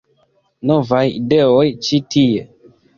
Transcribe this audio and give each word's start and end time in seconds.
-Novaj 0.71 1.03
ideoj 1.19 1.69
ĉi 1.89 2.05
tie 2.17 2.53